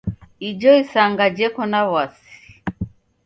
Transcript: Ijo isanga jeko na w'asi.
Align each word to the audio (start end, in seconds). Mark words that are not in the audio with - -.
Ijo 0.49 0.69
isanga 0.83 1.23
jeko 1.37 1.61
na 1.71 1.81
w'asi. 1.89 2.31